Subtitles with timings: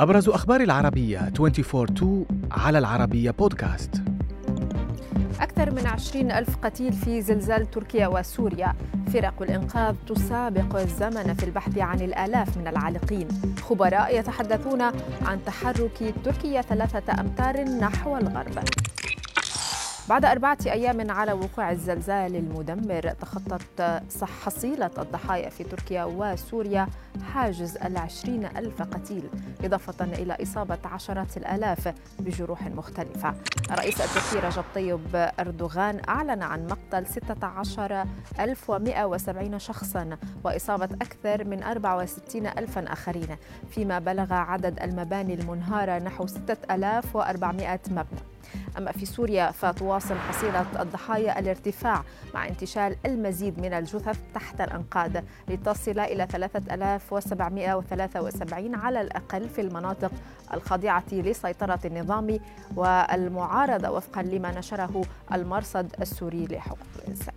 [0.00, 4.02] أبرز أخبار العربية 24 على العربية بودكاست
[5.40, 8.74] أكثر من عشرين ألف قتيل في زلزال تركيا وسوريا.
[9.12, 13.28] فرق الإنقاذ تسابق الزمن في البحث عن الآلاف من العالقين.
[13.62, 14.82] خبراء يتحدثون
[15.22, 18.58] عن تحرك تركيا ثلاثة أمتار نحو الغرب.
[20.08, 26.88] بعد أربعة أيام على وقوع الزلزال المدمر تخطت حصيلة الضحايا في تركيا وسوريا
[27.34, 29.22] حاجز العشرين ألف قتيل
[29.64, 33.34] إضافة إلى إصابة عشرات الآلاف بجروح مختلفة.
[33.70, 42.92] الرئيس التركي رجب طيب أردوغان أعلن عن مقتل 16170 شخصا وإصابة أكثر من 64 ألفا
[42.92, 43.36] آخرين.
[43.70, 48.20] فيما بلغ عدد المباني المنهارة نحو 6400 مبنى.
[48.78, 52.02] أما في سوريا فتواصل حصيلة الضحايا الارتفاع
[52.34, 55.12] مع انتشال المزيد من الجثث تحت الأنقاض
[55.48, 60.12] لتصل إلى 3773 على الأقل في المناطق
[60.54, 62.38] الخاضعة لسيطرة النظام
[62.76, 67.34] والمعارضة وفقا لما نشره المرصد السوري لحقوق الإنسان.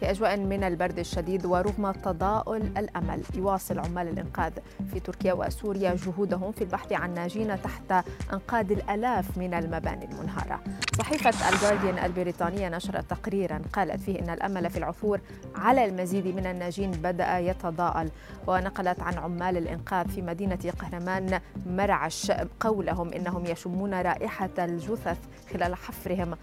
[0.00, 3.22] في أجواء من البرد الشديد ورغم تضاؤل الأمل.
[3.34, 4.52] يواصل عمال الإنقاذ
[4.92, 10.60] في تركيا وسوريا جهودهم في البحث عن ناجين تحت أنقاض الألاف من المباني المنهارة.
[10.98, 15.20] صحيفة الجارديان البريطانية نشرت تقريرا قالت فيه إن الأمل في العثور
[15.54, 18.10] على المزيد من الناجين بدأ يتضاءل
[18.46, 25.18] ونقلت عن عمال الإنقاذ في مدينة قهرمان مرعش قولهم إنهم يشمون رائحة الجثث
[25.52, 26.36] خلال حفرهم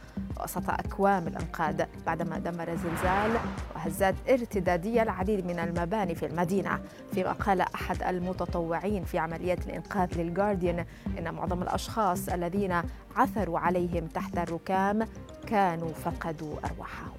[0.44, 3.32] وسط أكوام الأنقاض بعدما دمر زلزال
[3.76, 6.80] وهزات ارتدادية العديد من المباني في المدينة.
[7.14, 10.86] فيما قال أحد المتطوعين في عمليات الإنقاذ للجارديان
[11.20, 12.82] إن معظم الأشخاص الذين
[13.16, 15.08] عثروا عليهم تحت الركام
[15.48, 17.16] كانوا فقدوا أرواحهم.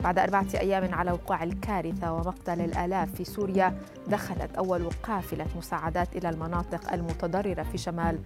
[0.00, 6.30] بعد أربعة أيام على وقوع الكارثة ومقتل الآلاف في سوريا دخلت أول قافلة مساعدات إلى
[6.30, 8.18] المناطق المتضررة في شمال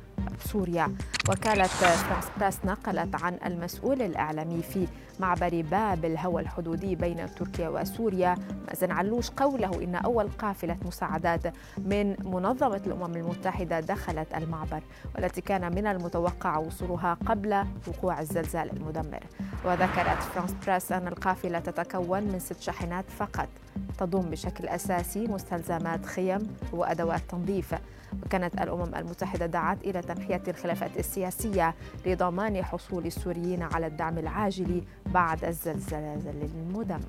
[0.45, 0.97] سوريا.
[1.29, 4.87] وكالة فرانس براس نقلت عن المسؤول الإعلامي في
[5.21, 8.35] معبر باب الهوى الحدودي بين تركيا وسوريا.
[8.69, 11.41] مازن علوش قوله إن أول قافلة مساعدات
[11.79, 14.83] من منظمة الأمم المتحدة دخلت المعبر
[15.15, 19.21] والتي كان من المتوقع وصولها قبل وقوع الزلزال المدمر.
[19.65, 23.49] وذكرت فرانس براس أن القافلة تتكون من ست شاحنات فقط
[23.99, 27.75] تضم بشكل أساسي مستلزمات خيم وأدوات تنظيف.
[28.27, 31.75] وكانت الأمم المتحدة دعت إلى تنحية الخلافات السياسية
[32.07, 37.01] لضمان حصول السوريين على الدعم العاجل بعد الزلزال المدمر.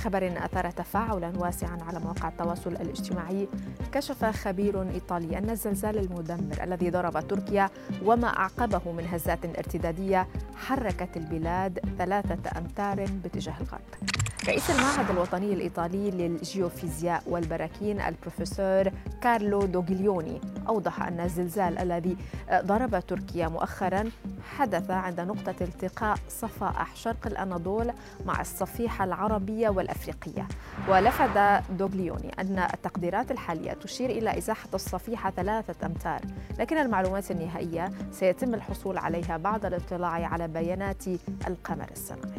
[0.00, 3.48] خبر أثار تفاعلا واسعا على مواقع التواصل الاجتماعي
[3.92, 7.70] كشف خبير إيطالي أن الزلزال المدمر الذي ضرب تركيا
[8.04, 10.26] وما أعقبه من هزات ارتدادية
[10.56, 14.25] حركت البلاد ثلاثة أمتار باتجاه الغرب.
[14.48, 18.90] رئيس المعهد الوطني الإيطالي للجيوفيزياء والبراكين البروفيسور
[19.22, 22.16] كارلو دوغليوني أوضح أن الزلزال الذي
[22.54, 24.10] ضرب تركيا مؤخرا
[24.56, 27.92] حدث عند نقطة التقاء صفائح شرق الأناضول
[28.26, 30.48] مع الصفيحة العربية والأفريقية.
[30.88, 36.20] ولفت دوغليوني أن التقديرات الحالية تشير إلى إزاحة الصفيحة ثلاثة أمتار
[36.58, 41.04] لكن المعلومات النهائية سيتم الحصول عليها بعد الاطلاع على بيانات
[41.46, 42.35] القمر الصناعي.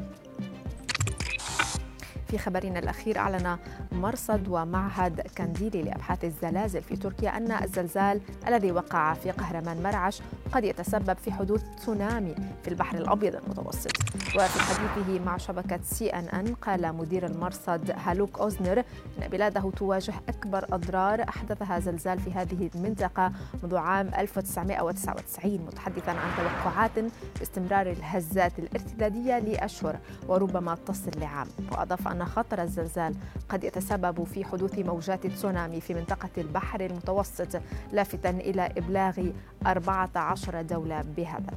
[2.27, 3.57] في خبرنا الأخير أعلن
[3.91, 10.21] مرصد ومعهد كانديلي لأبحاث الزلازل في تركيا أن الزلزال الذي وقع في قهرمان مرعش
[10.51, 13.91] قد يتسبب في حدوث تسونامي في البحر الأبيض المتوسط.
[14.35, 20.13] وفي حديثه مع شبكة سي أن أن قال مدير المرصد هالوك أوزنر أن بلاده تواجه
[20.29, 23.31] أكبر أضرار أحدثها زلزال في هذه المنطقة
[23.63, 26.91] منذ عام 1999 متحدثا عن توقعات
[27.39, 31.47] باستمرار الهزات الارتدادية لأشهر وربما تصل لعام.
[31.71, 33.15] وأضاف أن خطر الزلزال
[33.49, 37.61] قد يتسبب في حدوث موجات تسونامي في منطقة البحر المتوسط
[37.91, 39.29] لافتا إلى إبلاغ
[39.67, 41.53] 14 دولة بهذا.